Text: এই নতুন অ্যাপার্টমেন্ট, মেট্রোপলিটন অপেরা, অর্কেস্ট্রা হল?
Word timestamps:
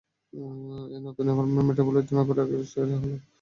এই 0.93 0.99
নতুন 1.07 1.25
অ্যাপার্টমেন্ট, 1.27 1.65
মেট্রোপলিটন 1.67 2.15
অপেরা, 2.17 2.41
অর্কেস্ট্রা 2.43 2.83
হল? 2.93 3.13